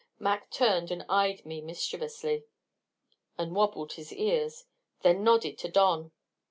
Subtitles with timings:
[0.17, 2.45] Mac turned and eyed me mischievously,
[3.37, 4.65] and wobbled his ears,
[5.03, 6.11] then nodded to Don.